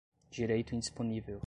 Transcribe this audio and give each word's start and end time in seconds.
direito 0.31 0.73
indisponível 0.73 1.39